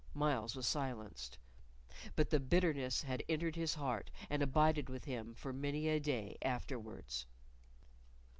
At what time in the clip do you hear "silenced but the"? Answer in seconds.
0.65-2.39